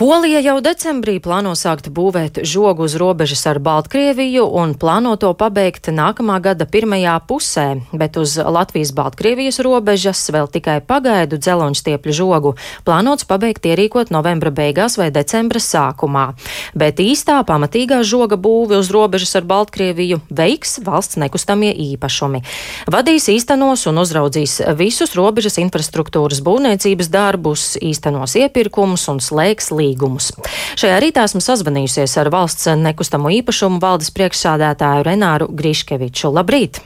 Polija 0.00 0.38
jau 0.40 0.54
decembrī 0.64 1.18
plāno 1.20 1.50
sākt 1.52 1.90
būvēt 1.92 2.38
žogu 2.48 2.86
uz 2.88 2.94
robežas 2.96 3.42
ar 3.50 3.58
Baltkrieviju 3.60 4.46
un 4.56 4.70
plāno 4.72 5.10
to 5.20 5.34
pabeigt 5.36 5.90
nākamā 5.92 6.38
gada 6.40 6.64
pirmajā 6.64 7.18
pusē, 7.28 7.66
bet 7.92 8.16
uz 8.16 8.38
Latvijas-Baltkrievijas 8.40 9.60
robežas 9.60 10.22
vēl 10.32 10.48
tikai 10.54 10.78
pagaidu 10.80 11.36
dzeloņstiepļu 11.36 12.14
žogu 12.16 12.54
plānots 12.88 13.28
pabeigt 13.28 13.68
ierīkot 13.68 14.08
novembra 14.08 14.48
beigās 14.48 14.96
vai 14.96 15.10
decembra 15.12 15.60
sākumā. 15.60 16.24
Bet 16.72 17.04
īstā 17.04 17.36
pamatīgā 17.44 18.00
žoga 18.00 18.40
būve 18.40 18.80
uz 18.80 18.88
robežas 18.96 19.36
ar 19.36 19.44
Baltkrieviju 19.52 20.22
veiks 20.32 20.80
valsts 20.80 21.20
nekustamie 21.20 21.74
īpašumi. 21.90 22.40
Vadīs 22.88 23.28
īstenos 23.36 23.84
un 23.92 24.00
uzraudzīs 24.00 24.62
visus 24.80 25.12
robežas 25.12 25.60
infrastruktūras 25.60 26.40
būvniecības 26.40 27.12
darbus, 27.12 27.76
īstenos 27.76 28.40
iepirkumus 28.40 29.04
un 29.12 29.20
slēgs 29.20 29.68
līgumus 29.68 29.89
līgumus. 29.90 30.32
Šajā 30.80 31.02
rītā 31.02 31.26
esmu 31.28 31.42
sazvanījusies 31.44 32.16
ar 32.22 32.32
valsts 32.32 32.70
nekustamo 32.80 33.34
īpašumu 33.40 33.82
valdes 33.82 34.14
priekšsādātāju 34.16 35.04
Renāru 35.10 35.50
Griškeviču. 35.52 36.32
Labrīt! 36.32 36.80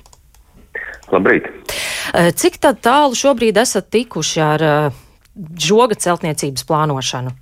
Labrīt! 1.12 1.48
Eh, 2.15 2.31
cik 2.33 2.61
tālu 2.62 3.17
šobrīd 3.19 3.59
esat 3.61 3.91
tikuši 3.93 4.41
ar 4.45 4.65
eh, 4.69 5.01
žoga 5.61 5.97
celtniecības 5.98 6.65
plānošanu? 6.69 7.35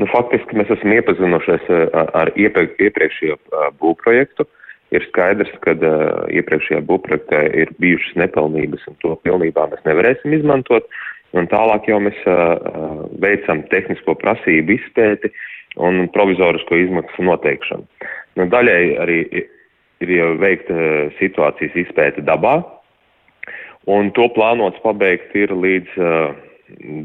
Nu, 0.00 0.08
faktiski 0.10 0.56
mēs 0.58 0.72
esam 0.72 0.94
iepazinušies 0.96 1.70
eh, 1.70 1.86
ar 2.22 2.32
iepriekšējo 2.36 3.38
būvprojektu. 3.82 4.48
Ir 4.92 5.04
skaidrs, 5.08 5.48
ka 5.64 5.72
iepriekšējā 5.72 6.82
būvprojektā 6.84 7.38
ir 7.56 7.70
bijušas 7.80 8.18
nepilnības, 8.20 8.82
un 8.90 8.98
to 9.00 9.14
pilnībā 9.24 9.64
mēs 9.70 9.86
nevarēsim 9.86 10.34
izmantot. 10.36 10.84
Un 11.32 11.48
tālāk 11.48 11.88
jau 11.88 11.98
mēs 12.04 12.18
uh, 12.28 13.06
veicam 13.22 13.62
tehnisko 13.72 14.14
prasību 14.20 14.76
izpēti 14.76 15.32
un 15.80 16.06
provizorisko 16.12 16.76
izmaksu 16.76 17.24
noteikšanu. 17.24 17.86
Nu, 18.36 18.46
daļai 18.52 18.82
arī 19.00 19.18
ir 20.02 20.12
jau 20.12 20.32
veikta 20.40 20.74
situācijas 21.18 21.76
izpēte 21.86 22.24
dabā, 22.26 22.58
un 23.88 24.10
to 24.16 24.28
plānots 24.36 24.80
pabeigt 24.84 25.32
ir 25.38 25.54
līdz 25.56 25.96
uh, 26.00 26.34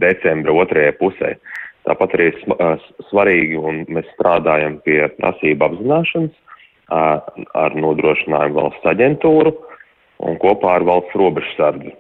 decembra 0.02 0.56
otrajai 0.64 0.96
pusē. 1.00 1.36
Tāpat 1.88 2.18
arī 2.18 2.28
svarīgi, 3.08 3.56
un 3.56 3.86
mēs 3.88 4.10
strādājam 4.18 4.82
pie 4.84 5.06
prasību 5.22 5.70
apzināšanas 5.70 6.34
uh, 6.36 7.24
ar 7.56 7.80
nodrošinājumu 7.80 8.60
valsts 8.60 8.92
aģentūru 8.92 9.56
un 10.28 10.36
kopā 10.42 10.76
ar 10.80 10.88
valsts 10.88 11.16
robežsardzi. 11.16 11.96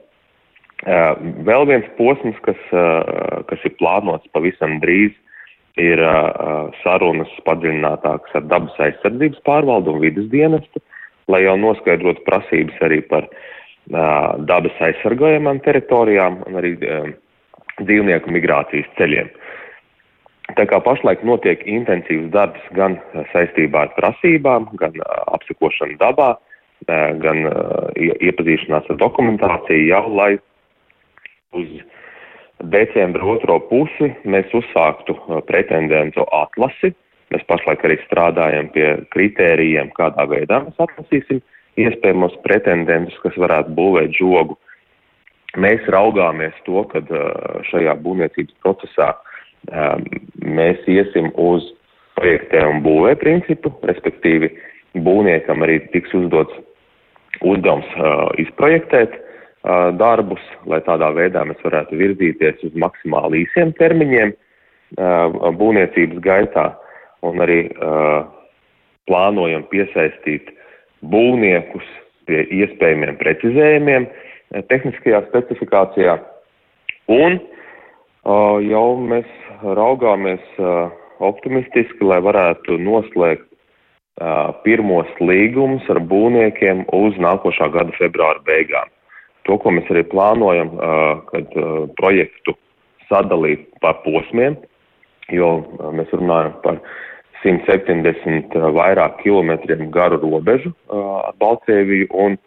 Vēl 0.87 1.65
viens 1.67 1.87
posms, 1.97 2.37
kas, 2.45 2.59
kas 3.49 3.63
ir 3.67 3.73
plānots 3.79 4.29
pavisam 4.31 4.77
drīz, 4.79 5.11
ir 5.77 5.99
sarunas 6.81 7.31
padziļinātākas 7.45 8.37
ar 8.39 8.47
dabas 8.47 8.77
aizsardzības 8.85 9.43
pārvaldu 9.45 9.93
un 9.93 10.01
vidas 10.05 10.29
dienestu, 10.31 10.81
lai 11.27 11.43
jau 11.43 11.57
noskaidrotu 11.59 12.23
prasības 12.25 12.79
arī 12.87 13.01
par 13.11 13.27
dabas 14.47 14.79
aizsargājamām 14.87 15.59
teritorijām 15.67 16.41
un 16.47 16.59
arī 16.61 16.73
dzīvnieku 17.83 18.31
migrācijas 18.33 18.87
ceļiem. 18.97 19.29
Tā 20.55 20.63
kā 20.71 20.79
pašlaik 20.79 21.23
notiek 21.27 21.63
intensīvs 21.67 22.31
darbs 22.31 22.63
gan 22.79 22.95
saistībā 23.33 23.89
ar 23.89 23.95
prasībām, 23.99 24.69
gan 24.79 24.95
apsekošanu 25.35 25.99
dabā, 25.99 26.37
gan 26.87 27.43
iepazīšanās 27.99 28.87
ar 28.87 29.01
dokumentāciju 29.03 29.89
jau, 29.91 30.05
lai 30.15 30.37
uz 31.51 31.67
decembra 32.59 33.25
otro 33.25 33.59
pusi 33.69 34.11
mēs 34.25 34.51
uzsāktu 34.57 35.15
uh, 35.15 35.41
pretendentu 35.47 36.25
atlasi. 36.33 36.93
Mēs 37.33 37.43
pašlaik 37.49 37.83
arī 37.83 37.97
strādājam 38.05 38.69
pie 38.71 38.87
kritērijiem, 39.11 39.91
kādā 39.97 40.23
veidā 40.31 40.61
mēs 40.63 40.79
atlasīsim 40.79 41.41
iespējamos 41.77 42.37
pretendentus, 42.45 43.17
kas 43.23 43.35
varētu 43.37 43.75
būvēt 43.77 44.15
žogu. 44.17 44.55
Mēs 45.59 45.83
raugāmies 45.91 46.55
to, 46.65 46.83
ka 46.91 47.03
uh, 47.03 47.59
šajā 47.71 47.97
būvniecības 48.03 48.55
procesā 48.63 49.11
um, 49.13 50.07
mēs 50.41 50.81
iesim 50.89 51.29
uz 51.35 51.67
projektē 52.17 52.63
un 52.65 52.81
būvē 52.85 53.13
principu, 53.21 53.71
respektīvi 53.85 54.49
būvniekam 55.05 55.61
arī 55.61 55.79
tiks 55.93 56.13
uzdots 56.17 56.55
uzdevums 57.45 57.89
uh, 57.99 58.31
izprojektēt 58.41 59.13
darbus, 59.99 60.43
lai 60.69 60.79
tādā 60.85 61.09
veidā 61.15 61.43
mēs 61.47 61.59
varētu 61.65 61.97
virzīties 61.99 62.63
uz 62.67 62.75
maksimāli 62.79 63.43
īsiem 63.45 63.73
termiņiem 63.79 64.33
būvniecības 65.59 66.21
gaitā 66.23 66.67
un 67.27 67.41
arī 67.43 67.59
plānojam 69.07 69.65
piesaistīt 69.71 70.53
būvniekus 71.11 71.87
pie 72.27 72.45
iespējamiem 72.61 73.19
precizējumiem 73.19 74.07
tehniskajā 74.71 75.23
specifikācijā. 75.27 76.17
Un 77.11 77.39
jau 78.67 78.87
mēs 78.99 79.27
raugāmies 79.63 80.43
optimistiski, 81.23 82.03
lai 82.07 82.19
varētu 82.23 82.79
noslēgt 82.83 83.47
pirmos 84.63 85.09
līgumus 85.19 85.87
ar 85.93 85.99
būvniekiem 86.09 86.87
uz 86.95 87.17
nākošā 87.21 87.69
gada 87.73 87.93
februāra 87.99 88.41
beigām 88.47 88.87
to, 89.47 89.57
ko 89.61 89.73
mēs 89.75 89.89
arī 89.93 90.03
plānojam, 90.11 90.73
kad 91.31 91.57
projektu 91.99 92.55
sadalīt 93.07 93.67
pa 93.83 93.93
posmiem, 94.03 94.57
jo 95.33 95.51
mēs 95.95 96.11
runājam 96.15 96.55
par 96.63 96.79
170 97.43 98.55
vairāk 98.75 99.21
kilometriem 99.23 99.91
garu 99.93 100.19
robežu 100.23 100.73
ar 100.91 101.35
Baltkrieviju 101.39 102.09
un, 102.25 102.37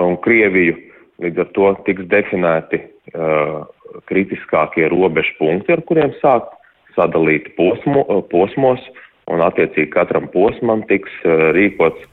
un 0.00 0.16
Krieviju. 0.24 0.78
Līdz 1.18 1.42
ar 1.42 1.48
to 1.56 1.72
tiks 1.88 2.06
definēti 2.12 2.78
kritiskākie 4.06 4.86
robežu 4.92 5.34
punkti, 5.40 5.74
ar 5.74 5.82
kuriem 5.88 6.12
sākt 6.22 6.54
sadalīt 6.94 7.50
posmo, 7.56 8.04
posmos, 8.30 8.82
un 9.28 9.42
attiecīgi 9.44 9.90
katram 9.92 10.28
posmam 10.32 10.84
tiks 10.88 11.12
rīkots 11.56 12.06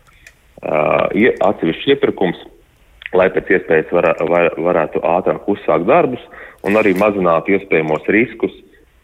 atsevišķs 0.66 1.94
iepirkums 1.94 2.41
lai 3.18 3.30
pēc 3.34 3.56
iespējas 3.58 3.94
var, 3.96 4.12
var, 4.30 4.52
varētu 4.70 5.03
ātrāk 5.16 5.50
uzsākt 5.52 5.88
darbus 5.90 6.24
un 6.66 6.78
arī 6.80 6.96
mazinātu 6.98 7.56
iespējamos 7.56 8.08
riskus, 8.12 8.53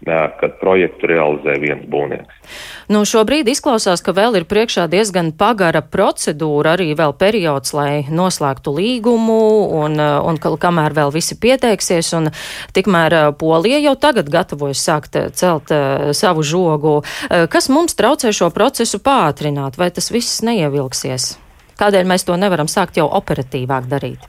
kad 0.01 0.55
projektu 0.59 1.05
realizē 1.11 1.59
viens 1.61 1.83
būvnieks. 1.89 2.53
Nu, 2.89 3.03
šobrīd 3.05 3.51
izklausās, 3.51 4.01
ka 4.01 4.15
vēl 4.17 4.39
ir 4.39 4.47
priekšā 4.49 4.87
diezgan 4.89 5.29
pagara 5.37 5.83
procedūra, 5.85 6.73
arī 6.73 6.95
vēl 6.97 7.13
periods, 7.13 7.73
lai 7.77 8.01
noslēgtu 8.09 8.73
līgumu, 8.79 9.37
un, 9.83 9.99
un 10.01 10.41
kamēr 10.41 10.97
vēl 10.97 11.13
visi 11.13 11.37
pieteiksies, 11.37 12.11
un 12.17 12.31
tikmēr 12.73 13.35
Polija 13.37 13.77
jau 13.83 13.93
tagad 13.93 14.33
gatavojas 14.33 14.81
sākt 14.81 15.19
celt 15.37 15.69
uh, 15.69 16.09
savu 16.17 16.41
žogu. 16.41 16.97
Kas 17.29 17.69
mums 17.69 17.95
traucē 17.97 18.33
šo 18.33 18.49
procesu 18.49 18.99
pātrināt, 19.05 19.77
vai 19.77 19.91
tas 19.93 20.09
viss 20.09 20.41
neievilksies? 20.45 21.35
Kādēļ 21.81 22.05
mēs 22.05 22.27
to 22.27 22.35
nevaram 22.37 22.67
sākt 22.69 22.99
jau 22.99 23.07
operatīvāk 23.09 23.87
darīt? 23.89 24.21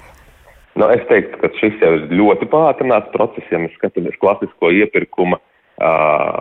Nu, 0.80 0.86
es 0.88 1.02
teiktu, 1.10 1.36
ka 1.42 1.50
šis 1.58 1.74
jau 1.84 1.90
ir 1.98 2.06
ļoti 2.16 2.46
pātrināts 2.48 3.12
process, 3.12 3.44
ja 3.52 3.58
mēs 3.60 3.74
skatāmies 3.76 4.16
klasisko 4.22 4.70
iepirkuma 4.72 5.36
uh, 5.36 6.38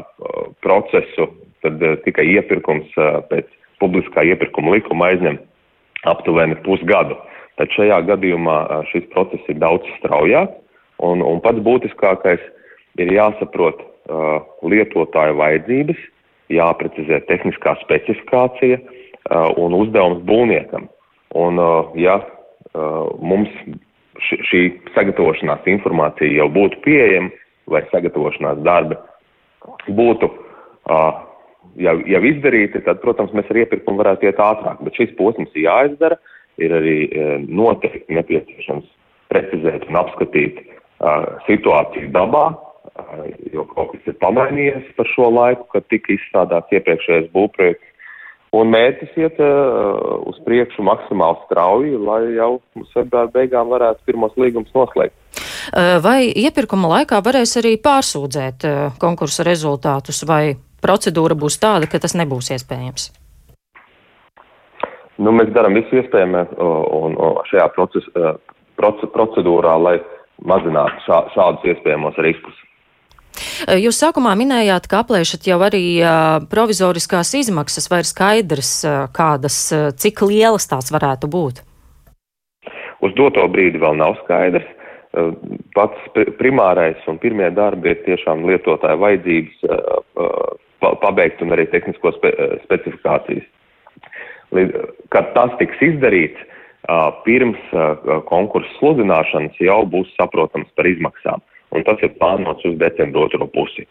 procesu, 0.63 1.27
tad 1.65 1.83
uh, 1.83 1.97
tikai 2.05 2.29
iepirkums 2.37 2.95
uh, 2.95 3.19
pēc 3.27 3.49
publiskā 3.83 4.23
iepirkuma 4.29 4.77
likuma 4.77 5.09
aizņem 5.11 5.41
aptuveni 6.07 6.55
pusgadu. 6.63 7.19
Tad 7.59 7.75
šajā 7.75 7.99
gadījumā 8.07 8.55
uh, 8.63 8.87
šis 8.93 9.09
process 9.11 9.51
ir 9.51 9.59
daudz 9.59 9.91
straujāks, 9.97 10.55
un, 11.03 11.19
un 11.27 11.43
pats 11.43 11.59
būtiskākais 11.67 12.47
ir 13.03 13.13
jāsaprot 13.17 13.83
uh, 13.83 14.39
lietotāju 14.63 15.35
vajadzības, 15.43 15.99
jāprecizē 16.55 17.19
tehniskā 17.27 17.75
specifikācija 17.83 18.79
uh, 18.79 19.51
un 19.59 19.75
uzdevums 19.75 20.23
būvniekam. 20.23 20.87
Un, 21.37 21.59
ja 21.95 22.17
mums 23.21 23.51
šī 24.21 24.63
sagatavošanās 24.95 25.65
informācija 25.71 26.41
jau 26.41 26.47
būtu 26.51 26.81
pieejama 26.85 27.31
vai 27.71 27.81
sagatavošanās 27.91 28.59
darbi 28.65 28.97
būtu 29.95 30.29
jau, 31.81 31.95
jau 32.13 32.21
izdarīti, 32.29 32.81
tad, 32.85 33.01
protams, 33.03 33.33
mēs 33.37 33.49
ar 33.51 33.61
iepirkumu 33.63 34.01
varētu 34.01 34.27
iet 34.27 34.41
ātrāk. 34.41 34.81
Bet 34.85 34.97
šis 34.99 35.13
posms 35.19 35.53
ir 35.55 35.67
jāizdara, 35.67 36.17
ir 36.61 36.75
arī 36.75 36.97
noteikti 37.47 38.17
nepieciešams 38.17 38.89
precizēt 39.31 39.87
un 39.89 40.01
apskatīt 40.01 40.59
situāciju 41.47 42.11
dabā, 42.13 42.49
jo 43.53 43.65
kaut 43.71 43.93
kas 43.93 44.11
ir 44.11 44.19
pamainījies 44.21 44.91
par 44.97 45.09
šo 45.13 45.29
laiku, 45.31 45.67
kad 45.73 45.87
tika 45.93 46.13
izstrādāts 46.17 46.75
iepriekšējais 46.75 47.31
būvprojekts 47.33 47.90
Un 48.51 48.67
mērķis 48.67 49.13
iet 49.15 49.37
uh, 49.39 50.19
uz 50.27 50.39
priekšu 50.43 50.83
maksimāli 50.83 51.39
strauji, 51.45 51.93
lai 51.95 52.19
jau 52.35 52.51
februāra 52.91 53.31
beigām 53.31 53.71
varētu 53.71 54.03
pirmos 54.09 54.35
līgumus 54.35 54.73
noslēgt. 54.75 55.15
Vai 56.03 56.25
iepirkuma 56.27 56.89
laikā 56.97 57.21
varēs 57.23 57.53
arī 57.61 57.75
pārsūdzēt 57.79 58.65
konkursa 58.99 59.45
rezultātus, 59.47 60.23
vai 60.27 60.57
procedūra 60.83 61.37
būs 61.37 61.59
tāda, 61.61 61.87
ka 61.87 62.01
tas 62.01 62.17
nebūs 62.17 62.49
iespējams? 62.57 63.11
Nu, 65.21 65.33
mēs 65.37 65.51
darām 65.53 65.77
visu 65.77 65.99
iespējamo 66.01 66.41
un, 66.97 67.15
šajā 67.51 67.67
proces, 67.75 68.07
procedūrā, 69.15 69.75
lai 69.77 69.95
mazinātu 70.49 71.05
šā, 71.05 71.19
šādus 71.35 71.67
iespējamos 71.75 72.17
riskus. 72.25 72.57
Jūs 73.69 73.99
sākumā 74.01 74.33
minējāt, 74.39 74.87
ka 74.89 75.03
aplēšat 75.03 75.45
jau 75.45 75.59
arī 75.61 76.01
uh, 76.01 76.41
provizoriskās 76.49 77.33
izmaksas, 77.37 77.89
vai 77.91 78.01
ir 78.01 78.09
skaidrs, 78.09 78.71
uh, 78.87 79.03
kādas, 79.13 79.57
cik 80.01 80.23
lielas 80.25 80.65
tās 80.71 80.89
varētu 80.93 81.29
būt? 81.29 81.61
Uz 83.05 83.13
doto 83.17 83.45
brīdi 83.49 83.81
vēl 83.81 83.97
nav 83.97 84.17
skaidrs. 84.23 84.67
Pats 85.75 86.03
primārais 86.39 86.99
un 87.11 87.17
pirmie 87.19 87.49
darbi 87.51 87.91
ir 87.91 87.97
tiešām 88.05 88.45
lietotāja 88.47 88.95
vajadzības 89.01 89.65
pabeigt 91.03 91.41
un 91.43 91.51
arī 91.51 91.65
tehnisko 91.67 92.13
spe, 92.15 92.31
specifikācijas. 92.63 93.43
Kad 95.11 95.33
tas 95.35 95.51
tiks 95.59 95.83
izdarīts, 95.83 96.45
pirms 97.25 97.59
konkursu 98.29 98.71
sludināšanas 98.77 99.59
jau 99.59 99.81
būs 99.91 100.13
saprotams 100.15 100.71
par 100.77 100.87
izmaksām 100.87 101.43
un 101.71 101.87
tas 101.87 102.03
ir 102.03 102.13
plānots 102.19 102.67
uz 102.67 102.77
decembra 102.79 103.25
otro 103.27 103.47
pusi. 103.47 103.87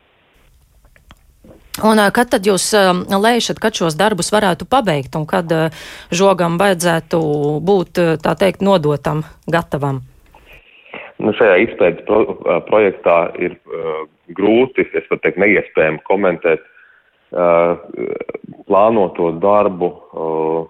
Un 1.86 2.00
kad 2.12 2.28
tad 2.32 2.44
jūs 2.44 2.66
lēšat, 3.08 3.60
kad 3.62 3.76
šos 3.78 3.96
darbus 3.96 4.32
varētu 4.34 4.66
pabeigt 4.68 5.14
un 5.16 5.24
kad 5.28 5.48
žogam 6.12 6.58
vajadzētu 6.60 7.20
būt, 7.64 8.00
tā 8.20 8.34
teikt, 8.36 8.60
nodotam, 8.66 9.22
gatavam? 9.48 10.02
Nu, 11.20 11.32
šajā 11.36 11.56
izpētes 11.66 12.04
pro, 12.08 12.36
projektā 12.68 13.16
ir 13.44 13.56
uh, 13.68 14.04
grūti, 14.36 14.86
es 14.96 15.06
pat 15.10 15.20
teikt, 15.24 15.40
neiespējami 15.42 16.00
komentēt 16.08 16.62
uh, 16.64 17.76
plānoto 18.68 19.28
darbu 19.42 19.90
uh, 19.90 20.62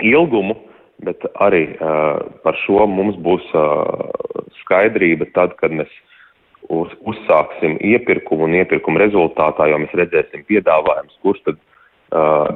ilgumu, 0.00 0.56
bet 1.04 1.24
arī 1.44 1.66
uh, 1.76 2.22
par 2.44 2.56
šo 2.64 2.86
mums 2.88 3.18
būs 3.20 3.44
uh, 3.52 4.48
skaidrība 4.62 5.28
tad, 5.36 5.56
kad 5.60 5.76
mēs 5.76 5.92
uz, 6.70 6.92
uzsāksim 7.10 7.76
iepirkumu 7.82 8.46
un 8.46 8.56
iepirkumu 8.60 9.02
rezultātā 9.02 9.68
jau 9.70 9.80
mēs 9.82 9.94
redzēsim 9.98 10.44
piedāvājums, 10.48 11.16
kurš 11.24 11.42
tad 11.48 11.58
uh, 11.58 12.46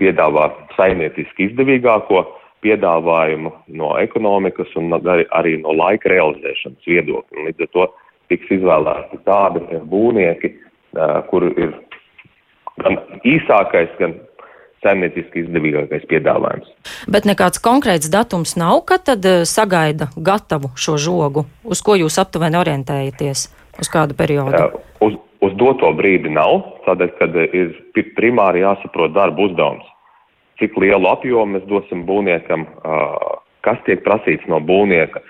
piedāvā 0.00 0.48
saimnieciski 0.76 1.50
izdevīgāko 1.50 2.24
piedāvājumu 2.62 3.52
no 3.78 3.94
ekonomikas 4.02 4.70
un 4.78 4.94
arī 4.94 5.56
no 5.62 5.74
laika 5.74 6.10
realizēšanas 6.12 6.90
viedokļa. 6.90 7.46
Līdz 7.48 7.66
ar 7.66 7.72
to 7.76 7.88
tiks 8.32 8.52
izvēlēti 8.58 9.22
tādi 9.26 9.80
būvnieki, 9.94 10.52
uh, 10.98 11.20
kur 11.30 11.48
ir 11.52 11.74
gan 12.82 12.98
īsākais, 13.28 13.90
gan 13.98 14.16
saimnieciski 14.82 15.44
izdevīgākais 15.44 16.06
piedāvājums. 16.10 16.70
Bet 17.10 17.26
nekāds 17.28 17.62
konkrēts 17.62 18.10
datums 18.12 18.56
nav, 18.60 18.82
kad 18.88 19.06
tad 19.08 19.26
eh, 19.28 19.42
sagaida 19.48 20.10
gatavu 20.16 20.72
šo 20.76 20.98
žogu, 21.00 21.46
uz 21.64 21.82
ko 21.84 21.96
jūs 21.98 22.18
aptuveni 22.22 22.58
orientējaties, 22.60 23.46
uz 23.82 23.92
kādu 23.92 24.18
periodu? 24.18 24.58
Jā, 24.58 24.68
uz, 25.06 25.18
uz 25.44 25.56
doto 25.60 25.90
brīdi 25.98 26.32
nav, 26.32 26.60
tādēļ, 26.86 27.12
kad 27.20 27.38
ir 27.42 27.74
primāri 28.18 28.64
jāsaprot 28.64 29.14
darba 29.16 29.48
uzdevums. 29.48 29.88
Cik 30.60 30.76
lielu 30.78 31.08
apjomu 31.10 31.56
mēs 31.56 31.66
dosim 31.66 32.04
būvniekam, 32.06 32.66
kas 33.66 33.80
tiek 33.86 34.02
prasīts 34.04 34.46
no 34.50 34.60
būvnieka, 34.62 35.22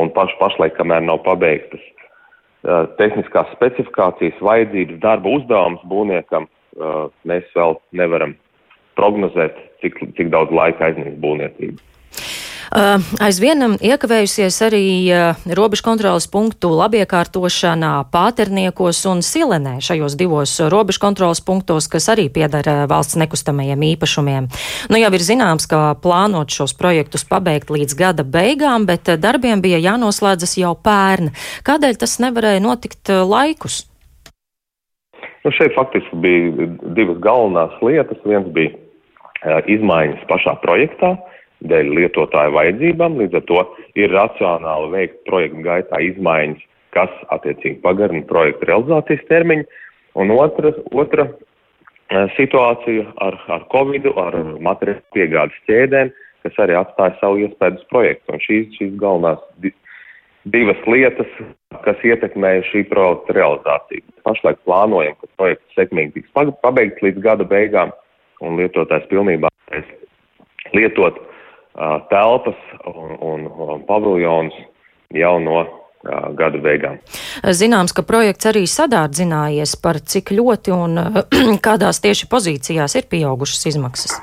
un 0.00 0.12
paš, 0.14 0.32
pašlaik, 0.40 0.76
kamēr 0.78 1.02
nav 1.04 1.20
pabeigtas 1.26 1.82
tehniskās 2.98 3.50
specifikācijas, 3.54 4.40
vajadzības, 4.42 4.98
darba 5.02 5.30
uzdevums 5.36 5.82
būvniekam, 5.88 6.48
mēs 7.28 7.46
vēl 7.54 7.76
nevaram 8.00 8.34
prognozēt, 8.98 9.56
cik, 9.84 10.02
cik 10.18 10.34
daudz 10.34 10.54
laika 10.54 10.90
aizņems 10.90 11.20
būvniecība. 11.22 11.80
Uh, 12.68 13.00
aizvien 13.24 13.78
iekavējusies 13.80 14.58
arī 14.66 14.82
uh, 15.08 15.38
robežu 15.56 15.86
kontrolas 15.86 16.26
punktu 16.28 16.68
labiekārtošanā 16.76 17.92
Pāterniekos 18.12 18.98
un 19.08 19.22
Silenē 19.24 19.78
šajos 19.80 20.18
divos 20.20 20.52
robežu 20.68 21.00
kontrolas 21.00 21.40
punktos, 21.40 21.86
kas 21.88 22.10
arī 22.12 22.26
piedara 22.28 22.82
valsts 22.90 23.16
nekustamajiem 23.16 23.86
īpašumiem. 23.94 24.50
Nu 24.92 25.00
jau 25.00 25.12
ir 25.16 25.24
zināms, 25.24 25.64
ka 25.70 25.96
plānot 25.96 26.52
šos 26.52 26.76
projektus 26.76 27.24
pabeigt 27.24 27.72
līdz 27.72 27.96
gada 27.96 28.26
beigām, 28.28 28.84
bet 28.84 29.08
darbiem 29.16 29.64
bija 29.64 29.80
jānoslēdzas 29.80 30.58
jau 30.60 30.74
pērn. 30.76 31.32
Kādēļ 31.64 31.96
tas 32.04 32.18
nevarēja 32.20 32.60
notikt 32.66 33.08
uh, 33.08 33.24
laikus? 33.24 33.86
Nu, 35.40 35.54
šeit 35.56 35.72
faktiski 35.72 36.20
bija 36.20 36.68
divas 36.92 37.16
galvenās 37.24 37.80
lietas. 37.80 38.20
Viens 38.28 38.52
bija 38.52 38.76
izmaiņas 39.44 40.24
pašā 40.30 40.56
projektā 40.62 41.14
dēļ 41.68 41.90
lietotāju 41.98 42.54
vajadzībām. 42.54 43.18
Līdz 43.18 43.40
ar 43.40 43.44
to 43.50 43.64
ir 43.98 44.14
racionāli 44.14 44.90
veikt 44.94 45.20
projekta 45.26 45.64
gaitā 45.66 46.00
izmaiņas, 46.12 46.62
kas 46.94 47.12
attiecīgi 47.34 47.80
pagarina 47.82 48.26
projekta 48.28 48.70
realizācijas 48.70 49.26
termiņu. 49.30 49.66
Un 50.18 50.32
otra, 50.34 50.72
otra 50.92 51.28
situācija 52.36 53.04
ar, 53.22 53.36
ar 53.52 53.66
Covid, 53.74 54.08
ar 54.16 54.38
materiālu 54.64 55.04
piegādes 55.14 55.58
ķēdēm, 55.68 56.14
kas 56.46 56.62
arī 56.64 56.78
atstāja 56.78 57.18
savu 57.20 57.42
iespēju 57.44 57.78
uz 57.78 57.86
projektu. 57.92 58.32
Un 58.32 58.42
šīs, 58.42 58.70
šīs 58.78 58.96
galvenās 59.02 59.42
divas 60.48 60.80
lietas, 60.88 61.30
kas 61.84 62.02
ietekmēja 62.06 62.64
šī 62.70 62.84
projekta 62.90 63.36
realizāciju. 63.36 64.06
Pašlaik 64.26 64.60
plānojam, 64.66 65.18
ka 65.20 65.30
projekts 65.40 65.78
sekmīgi 65.78 66.20
tiks 66.20 66.54
pabeigts 66.62 67.02
līdz 67.04 67.24
gada 67.24 67.46
beigām 67.48 67.92
un 68.44 68.58
lietotājs 68.60 69.08
pilnībā 69.10 69.50
lietot 70.74 71.18
uh, 71.18 71.98
telpas 72.10 72.58
un, 72.86 73.16
un, 73.20 73.46
un 73.46 73.84
paviljonus 73.88 74.56
jau 75.14 75.34
no 75.42 75.60
uh, 75.62 75.68
gada 76.38 76.60
beigām. 76.62 76.98
Zināms, 77.60 77.94
ka 77.96 78.04
projekts 78.06 78.50
arī 78.50 78.64
sadārdzinājies 78.68 79.76
par 79.82 80.00
cik 80.00 80.32
ļoti 80.36 80.74
un 80.74 80.98
kādās 81.66 82.02
tieši 82.04 82.28
pozīcijās 82.30 82.98
ir 82.98 83.08
pieaugušas 83.10 83.70
izmaksas. 83.72 84.18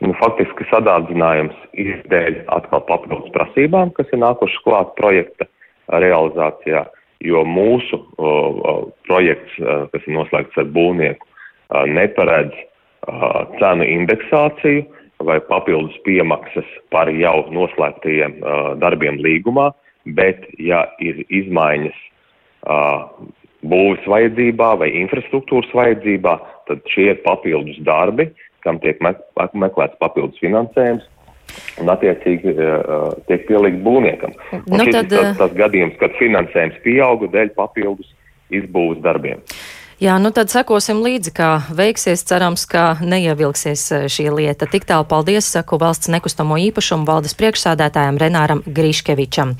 Nu, 0.00 0.14
faktiski 0.16 0.64
sadārdzinājums 0.70 1.56
ir 1.76 1.98
dēļ 2.08 2.44
atkal 2.56 2.80
papildus 2.88 3.32
prasībām, 3.34 3.90
kas 3.92 4.08
ir 4.14 4.22
nākušas 4.22 4.62
klāt 4.64 4.94
projekta 4.96 5.44
realizācijā, 5.92 6.86
jo 7.20 7.42
mūsu 7.44 7.98
uh, 8.00 8.86
projekts, 9.04 9.58
uh, 9.60 9.84
kas 9.92 10.06
ir 10.06 10.16
noslēgts 10.16 10.62
ar 10.62 10.70
būvnieku, 10.72 11.28
neparedz 11.70 12.56
cenu 13.58 13.86
indeksāciju 13.86 14.86
vai 15.24 15.38
papildus 15.48 15.96
piemaksas 16.04 16.68
par 16.92 17.10
jau 17.12 17.44
noslēgtajiem 17.52 18.38
darbiem 18.80 19.20
līgumā, 19.20 19.70
bet 20.16 20.46
ja 20.58 20.86
ir 21.04 21.22
izmaiņas 21.28 21.98
būvis 23.60 24.06
vajadzībā 24.08 24.70
vai 24.80 24.90
infrastruktūras 25.02 25.72
vajadzībā, 25.76 26.36
tad 26.68 26.84
šie 26.92 27.10
ir 27.12 27.22
papildus 27.24 27.80
darbi, 27.84 28.30
kam 28.64 28.80
tiek 28.80 29.00
meklēts 29.00 29.98
papildus 30.00 30.40
finansējums. 30.40 31.08
Un, 31.82 31.88
attiecīgi, 31.90 32.52
tiek 33.26 33.46
pielikt 33.48 33.80
būvniekam. 33.82 34.36
Nu, 34.70 34.84
tad, 34.86 35.08
tas, 35.10 35.32
tas 35.40 35.54
gadījums, 35.58 35.96
kad 35.98 36.14
finansējums 36.20 36.76
pieauga 36.84 37.26
dēļ 37.32 37.50
papildus 37.56 38.12
izbūves 38.54 39.00
darbiem. 39.02 39.42
Jā, 40.00 40.14
nu 40.16 40.30
tad 40.32 40.48
sekosim 40.48 41.02
līdzi, 41.04 41.30
kā 41.36 41.46
veiksies. 41.76 42.22
Cerams, 42.24 42.62
ka 42.64 42.94
neievilksies 43.04 43.82
eh, 43.92 44.04
šī 44.08 44.30
lieta. 44.32 44.64
Tik 44.64 44.86
tālu 44.88 45.04
paldies, 45.04 45.44
saku 45.52 45.76
valsts 45.76 46.08
nekustamo 46.08 46.56
īpašumu 46.56 47.04
valdes 47.04 47.36
priekšsādātājam 47.36 48.16
Renāram 48.22 48.62
Grīškevičam. 48.64 49.52